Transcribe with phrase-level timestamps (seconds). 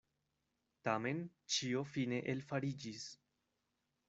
[0.87, 1.21] Tamen
[1.57, 3.05] ĉio fine elfariĝis.